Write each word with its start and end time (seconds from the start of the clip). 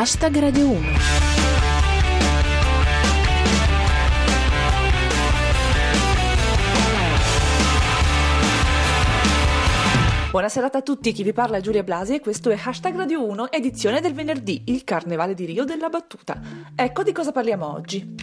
Hashtag 0.00 0.38
Radio 0.38 0.68
1. 0.68 0.80
Buonasera 10.30 10.70
a 10.70 10.82
tutti, 10.82 11.10
chi 11.10 11.24
vi 11.24 11.32
parla 11.32 11.56
è 11.56 11.60
Giulia 11.60 11.82
Blasi 11.82 12.14
e 12.14 12.20
questo 12.20 12.50
è 12.50 12.58
Hashtag 12.62 12.94
Radio 12.94 13.26
1, 13.26 13.50
edizione 13.50 14.00
del 14.00 14.14
venerdì, 14.14 14.62
il 14.66 14.84
Carnevale 14.84 15.34
di 15.34 15.46
Rio 15.46 15.64
della 15.64 15.88
Battuta. 15.88 16.40
Ecco 16.76 17.02
di 17.02 17.10
cosa 17.10 17.32
parliamo 17.32 17.68
oggi. 17.68 18.14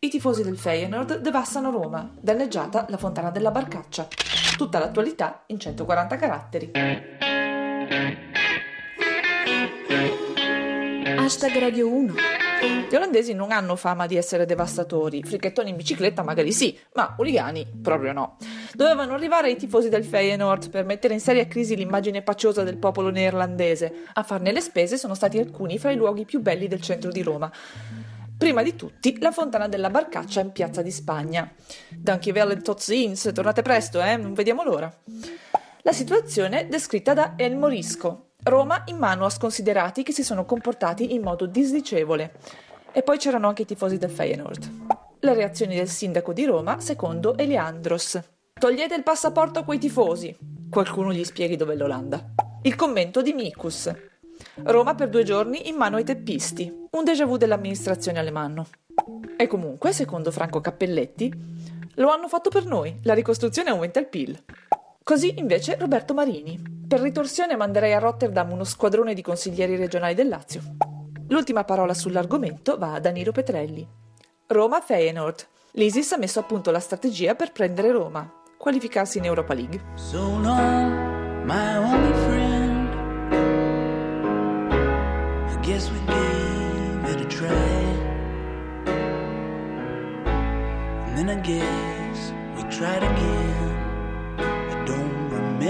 I 0.00 0.08
tifosi 0.08 0.42
del 0.42 0.58
Feyenoord 0.58 1.20
devastano 1.20 1.70
Roma, 1.70 2.10
danneggiata 2.20 2.86
la 2.88 2.96
fontana 2.96 3.30
della 3.30 3.52
Barcaccia. 3.52 4.08
Tutta 4.56 4.80
l'attualità 4.80 5.44
in 5.46 5.60
140 5.60 6.16
caratteri. 6.16 6.72
Hashtag 11.30 11.58
Radio 11.60 11.88
1. 11.88 12.14
Gli 12.90 12.94
olandesi 12.96 13.34
non 13.34 13.52
hanno 13.52 13.76
fama 13.76 14.08
di 14.08 14.16
essere 14.16 14.46
devastatori, 14.46 15.22
fricchettoni 15.22 15.70
in 15.70 15.76
bicicletta 15.76 16.24
magari 16.24 16.50
sì, 16.50 16.76
ma 16.94 17.14
uligani 17.18 17.64
proprio 17.80 18.12
no. 18.12 18.36
Dovevano 18.74 19.14
arrivare 19.14 19.48
i 19.48 19.56
tifosi 19.56 19.88
del 19.88 20.04
Feyenoord 20.04 20.70
per 20.70 20.84
mettere 20.84 21.14
in 21.14 21.20
seria 21.20 21.46
crisi 21.46 21.76
l'immagine 21.76 22.22
paciosa 22.22 22.64
del 22.64 22.78
popolo 22.78 23.10
neerlandese. 23.10 24.06
A 24.12 24.24
farne 24.24 24.50
le 24.50 24.60
spese 24.60 24.98
sono 24.98 25.14
stati 25.14 25.38
alcuni 25.38 25.78
fra 25.78 25.92
i 25.92 25.96
luoghi 25.96 26.24
più 26.24 26.40
belli 26.40 26.66
del 26.66 26.80
centro 26.80 27.12
di 27.12 27.22
Roma. 27.22 27.48
Prima 28.36 28.64
di 28.64 28.74
tutti, 28.74 29.16
la 29.20 29.30
fontana 29.30 29.68
della 29.68 29.88
Barcaccia 29.88 30.40
in 30.40 30.50
Piazza 30.50 30.82
di 30.82 30.90
Spagna. 30.90 31.48
Dankjewel 31.90 32.50
en 32.50 32.62
tot 32.64 32.80
ziens, 32.80 33.30
tornate 33.32 33.62
presto, 33.62 34.02
eh? 34.02 34.16
Non 34.16 34.34
vediamo 34.34 34.64
l'ora. 34.64 34.92
La 35.82 35.92
situazione 35.92 36.66
descritta 36.66 37.14
da 37.14 37.34
El 37.36 37.56
Morisco, 37.56 38.29
Roma 38.42 38.82
in 38.86 38.96
mano 38.96 39.26
a 39.26 39.30
sconsiderati 39.30 40.02
che 40.02 40.12
si 40.12 40.24
sono 40.24 40.44
comportati 40.44 41.14
in 41.14 41.22
modo 41.22 41.46
disdicevole. 41.46 42.32
E 42.92 43.02
poi 43.02 43.18
c'erano 43.18 43.48
anche 43.48 43.62
i 43.62 43.66
tifosi 43.66 43.98
del 43.98 44.10
Feyenoord. 44.10 44.70
Le 45.20 45.34
reazioni 45.34 45.76
del 45.76 45.88
sindaco 45.88 46.32
di 46.32 46.46
Roma, 46.46 46.80
secondo 46.80 47.36
Eliandros. 47.36 48.20
Togliete 48.54 48.94
il 48.94 49.02
passaporto 49.02 49.58
a 49.58 49.64
quei 49.64 49.78
tifosi. 49.78 50.36
Qualcuno 50.70 51.12
gli 51.12 51.24
spieghi 51.24 51.56
dov'è 51.56 51.74
l'Olanda. 51.74 52.32
Il 52.62 52.74
commento 52.76 53.20
di 53.20 53.32
Mikus. 53.32 53.92
Roma 54.62 54.94
per 54.94 55.10
due 55.10 55.22
giorni 55.22 55.68
in 55.68 55.76
mano 55.76 55.96
ai 55.96 56.04
teppisti. 56.04 56.88
Un 56.90 57.04
déjà 57.04 57.26
vu 57.26 57.36
dell'amministrazione 57.36 58.18
alemanno. 58.18 58.66
E 59.36 59.46
comunque, 59.46 59.92
secondo 59.92 60.30
Franco 60.30 60.60
Cappelletti, 60.60 61.32
lo 61.94 62.08
hanno 62.10 62.28
fatto 62.28 62.48
per 62.48 62.64
noi. 62.64 62.98
La 63.02 63.14
ricostruzione 63.14 63.70
aumenta 63.70 64.00
il 64.00 64.06
PIL. 64.06 64.42
Così 65.02 65.38
invece 65.38 65.76
Roberto 65.76 66.14
Marini. 66.14 66.78
Per 66.86 67.00
ritorsione 67.00 67.56
manderei 67.56 67.92
a 67.94 67.98
Rotterdam 67.98 68.52
uno 68.52 68.64
squadrone 68.64 69.14
di 69.14 69.22
consiglieri 69.22 69.76
regionali 69.76 70.14
del 70.14 70.28
Lazio. 70.28 70.62
L'ultima 71.28 71.64
parola 71.64 71.94
sull'argomento 71.94 72.76
va 72.76 72.94
a 72.94 73.00
Danilo 73.00 73.32
Petrelli. 73.32 73.86
Roma 74.46 74.80
Feyenoord. 74.80 75.46
L'ISIS 75.72 76.12
ha 76.12 76.18
messo 76.18 76.40
a 76.40 76.42
punto 76.42 76.70
la 76.70 76.80
strategia 76.80 77.34
per 77.36 77.52
prendere 77.52 77.92
Roma, 77.92 78.28
qualificarsi 78.58 79.18
in 79.18 79.24
Europa 79.24 79.54
League. 79.54 79.80
So 79.94 80.18
long, 80.18 81.44
my 81.44 81.76
only 81.76 82.12
friend. 82.24 82.88
I 85.48 85.60
guess 85.62 85.88
we 85.88 86.00
gave 86.06 87.12
it 87.12 87.20
a 87.20 87.26
try. 87.26 87.48
And 91.06 91.16
then 91.16 91.28
I 91.28 91.40
guess 91.40 92.32
we 92.56 92.64
tried 92.68 93.04
again. 93.04 93.69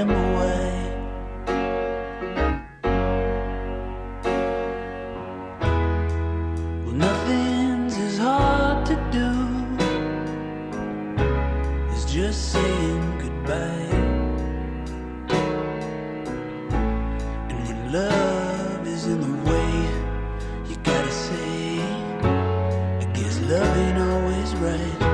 Remember 0.00 0.32
why. 0.32 0.64
Well, 6.84 6.94
nothing's 6.94 7.98
as 7.98 8.16
hard 8.16 8.86
to 8.86 8.94
do 9.12 9.28
as 11.92 12.04
just 12.10 12.52
saying 12.52 13.18
goodbye. 13.18 13.90
And 17.50 17.58
when 17.68 17.92
love 17.92 18.86
is 18.86 19.04
in 19.04 19.20
the 19.20 19.50
way, 19.50 19.72
you 20.66 20.76
gotta 20.82 21.12
say, 21.12 21.82
I 23.02 23.04
guess 23.12 23.38
love 23.40 23.76
ain't 23.76 23.98
always 23.98 24.54
right. 24.56 25.09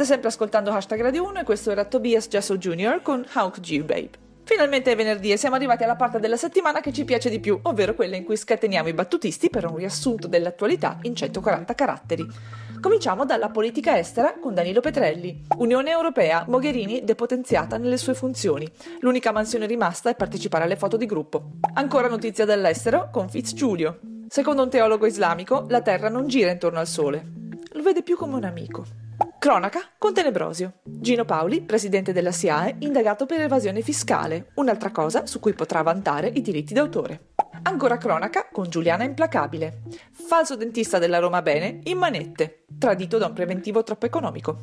State 0.00 0.14
sempre 0.14 0.28
ascoltando 0.28 0.70
Hashtag 0.70 1.02
Radio 1.02 1.24
1 1.24 1.40
e 1.40 1.44
questo 1.44 1.70
era 1.70 1.84
Tobias 1.84 2.26
Jasso 2.26 2.56
Jr. 2.56 3.02
con 3.02 3.22
How 3.34 3.50
Could 3.50 3.66
You 3.66 3.84
Babe. 3.84 4.08
Finalmente 4.44 4.92
è 4.92 4.96
venerdì 4.96 5.30
e 5.30 5.36
siamo 5.36 5.56
arrivati 5.56 5.84
alla 5.84 5.94
parte 5.94 6.18
della 6.18 6.38
settimana 6.38 6.80
che 6.80 6.90
ci 6.90 7.04
piace 7.04 7.28
di 7.28 7.38
più, 7.38 7.58
ovvero 7.64 7.92
quella 7.94 8.16
in 8.16 8.24
cui 8.24 8.38
scateniamo 8.38 8.88
i 8.88 8.94
battutisti 8.94 9.50
per 9.50 9.66
un 9.66 9.76
riassunto 9.76 10.26
dell'attualità 10.26 10.98
in 11.02 11.14
140 11.14 11.74
caratteri. 11.74 12.26
Cominciamo 12.80 13.26
dalla 13.26 13.50
politica 13.50 13.98
estera 13.98 14.38
con 14.40 14.54
Danilo 14.54 14.80
Petrelli. 14.80 15.42
Unione 15.58 15.90
Europea, 15.90 16.46
Mogherini 16.48 17.04
depotenziata 17.04 17.76
nelle 17.76 17.98
sue 17.98 18.14
funzioni. 18.14 18.66
L'unica 19.00 19.32
mansione 19.32 19.66
rimasta 19.66 20.08
è 20.08 20.16
partecipare 20.16 20.64
alle 20.64 20.76
foto 20.76 20.96
di 20.96 21.04
gruppo. 21.04 21.56
Ancora 21.74 22.08
notizia 22.08 22.46
dall'estero 22.46 23.10
con 23.12 23.28
Fitzgiulio. 23.28 24.00
Secondo 24.28 24.62
un 24.62 24.70
teologo 24.70 25.04
islamico, 25.04 25.66
la 25.68 25.82
Terra 25.82 26.08
non 26.08 26.26
gira 26.26 26.50
intorno 26.50 26.78
al 26.78 26.86
Sole. 26.86 27.22
Lo 27.72 27.82
vede 27.82 28.02
più 28.02 28.16
come 28.16 28.36
un 28.36 28.44
amico. 28.44 29.08
Cronaca 29.40 29.80
con 29.96 30.12
Tenebrosio. 30.12 30.80
Gino 30.84 31.24
Paoli, 31.24 31.62
presidente 31.62 32.12
della 32.12 32.30
SIAE, 32.30 32.76
indagato 32.80 33.24
per 33.24 33.40
evasione 33.40 33.80
fiscale, 33.80 34.50
un'altra 34.56 34.90
cosa 34.90 35.24
su 35.24 35.40
cui 35.40 35.54
potrà 35.54 35.80
vantare 35.80 36.28
i 36.28 36.42
diritti 36.42 36.74
d'autore. 36.74 37.28
Ancora 37.62 37.96
cronaca 37.96 38.50
con 38.52 38.68
Giuliana 38.68 39.04
Implacabile. 39.04 39.80
Falso 40.12 40.56
dentista 40.56 40.98
della 40.98 41.20
Roma 41.20 41.40
Bene 41.40 41.80
in 41.84 41.96
manette, 41.96 42.66
tradito 42.78 43.16
da 43.16 43.28
un 43.28 43.32
preventivo 43.32 43.82
troppo 43.82 44.04
economico. 44.04 44.58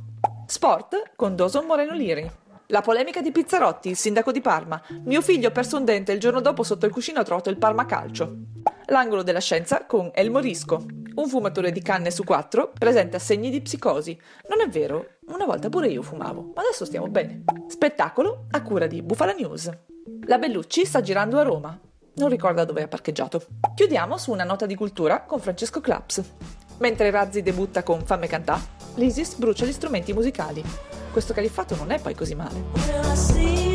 Sport 0.46 1.14
con 1.16 1.36
Doson 1.36 1.66
Moreno 1.66 1.94
Liri. 1.94 2.32
La 2.68 2.82
polemica 2.82 3.20
di 3.20 3.32
Pizzarotti, 3.32 3.90
il 3.90 3.98
sindaco 3.98 4.32
di 4.32 4.42
Parma. 4.42 4.80
Mio 5.06 5.24
figlio 5.24 5.48
ha 5.48 5.52
perso 5.52 5.78
un 5.78 5.86
dente 5.86 6.12
il 6.12 6.20
giorno 6.20 6.40
dopo 6.40 6.62
sotto 6.62 6.86
il 6.86 6.92
cuscino 6.92 7.20
ha 7.20 7.24
trovato 7.24 7.50
il 7.50 7.58
Parma 7.58 7.88
Calcio. 7.88 8.32
L'angolo 8.90 9.24
della 9.24 9.40
scienza 9.40 9.86
con 9.88 10.12
El 10.14 10.30
Morisco. 10.30 10.86
Un 11.18 11.30
fumatore 11.30 11.72
di 11.72 11.82
canne 11.82 12.12
su 12.12 12.24
quattro 12.24 12.72
presenta 12.78 13.18
segni 13.18 13.50
di 13.50 13.62
psicosi. 13.62 14.16
Non 14.50 14.62
è 14.62 14.70
vero, 14.70 15.18
una 15.30 15.46
volta 15.46 15.68
pure 15.68 15.88
io 15.88 16.04
fumavo, 16.04 16.52
ma 16.54 16.62
adesso 16.62 16.86
stiamo 16.86 17.08
bene. 17.08 17.44
Spettacolo 17.66 18.46
a 18.52 18.62
cura 18.62 18.86
di 18.86 19.02
Bufala 19.02 19.34
News. 19.34 19.68
La 20.28 20.38
Bellucci 20.38 20.86
sta 20.86 21.02
girando 21.02 21.40
a 21.40 21.42
Roma. 21.42 21.80
Non 22.18 22.30
ricorda 22.30 22.66
dove 22.66 22.84
ha 22.84 22.88
parcheggiato. 22.88 23.44
Chiudiamo 23.74 24.16
su 24.20 24.32
una 24.32 24.44
nota 24.44 24.68
di 24.68 24.76
cultura 24.76 25.24
con 25.24 25.40
Francesco 25.40 25.82
Claps. 25.82 26.22
Mentre 26.78 27.10
Razzi 27.10 27.42
debutta 27.42 27.82
con 27.82 28.06
Famme 28.06 28.28
cantà, 28.28 28.62
l'ISIS 28.96 29.38
brucia 29.38 29.66
gli 29.66 29.72
strumenti 29.72 30.14
musicali. 30.14 30.64
Questo 31.12 31.34
califfato 31.34 31.76
non 31.76 31.90
è 31.90 32.00
poi 32.00 32.14
così 32.14 32.36
male. 32.36 33.67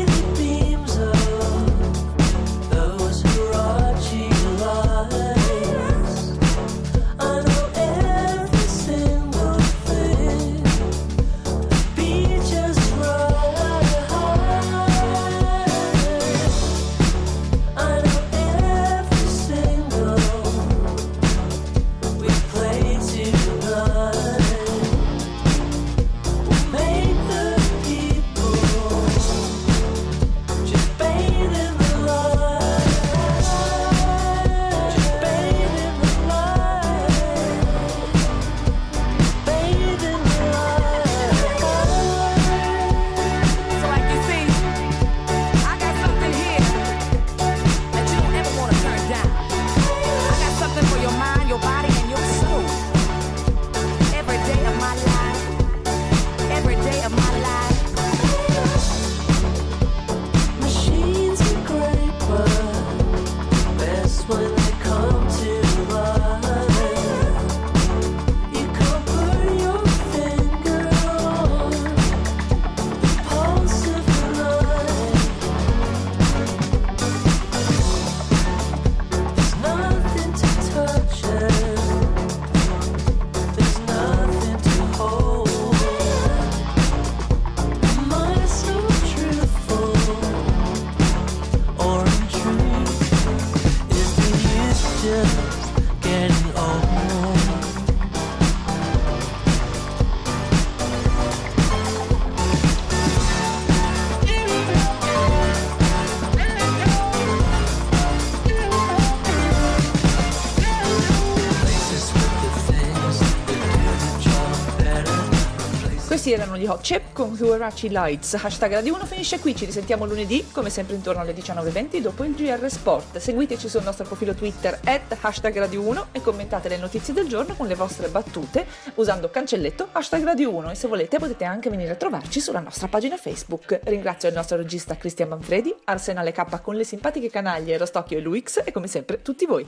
Questi 116.23 116.41
erano 116.41 116.57
gli 116.57 116.65
Hot 116.65 116.79
Chip 116.79 117.11
con 117.11 117.35
Huarachi 117.37 117.89
Lights. 117.89 118.35
Hashtag 118.35 118.71
Radio 118.71 118.93
1 118.93 119.05
finisce 119.05 119.41
qui, 119.41 119.53
ci 119.53 119.65
risentiamo 119.65 120.05
lunedì, 120.05 120.47
come 120.53 120.69
sempre 120.69 120.95
intorno 120.95 121.19
alle 121.19 121.33
19.20 121.33 121.97
dopo 121.97 122.23
il 122.23 122.33
GR 122.33 122.65
Sport. 122.69 123.17
Seguiteci 123.17 123.67
sul 123.67 123.83
nostro 123.83 124.05
profilo 124.05 124.33
Twitter 124.33 124.79
at 124.85 125.17
hashtag 125.19 125.57
Radio 125.57 125.81
1 125.81 126.07
e 126.13 126.21
commentate 126.21 126.69
le 126.69 126.77
notizie 126.77 127.13
del 127.13 127.27
giorno 127.27 127.55
con 127.55 127.67
le 127.67 127.75
vostre 127.75 128.07
battute 128.07 128.65
usando 128.95 129.29
cancelletto 129.29 129.89
hashtag 129.91 130.23
Radio 130.23 130.55
1 130.55 130.71
e 130.71 130.75
se 130.75 130.87
volete 130.87 131.19
potete 131.19 131.43
anche 131.43 131.69
venire 131.69 131.91
a 131.91 131.95
trovarci 131.95 132.39
sulla 132.39 132.61
nostra 132.61 132.87
pagina 132.87 133.17
Facebook. 133.17 133.81
Ringrazio 133.83 134.29
il 134.29 134.35
nostro 134.35 134.55
regista 134.55 134.95
Cristian 134.95 135.27
Manfredi, 135.27 135.75
Arsenale 135.83 136.31
K 136.31 136.61
con 136.61 136.75
le 136.75 136.85
simpatiche 136.85 137.29
canaglie 137.29 137.77
Rostocchio 137.77 138.17
e 138.17 138.21
Luix 138.21 138.61
e 138.63 138.71
come 138.71 138.87
sempre 138.87 139.21
tutti 139.21 139.45
voi. 139.45 139.67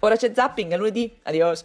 Ora 0.00 0.16
c'è 0.16 0.32
zapping, 0.34 0.72
a 0.72 0.76
lunedì, 0.76 1.16
adios! 1.22 1.64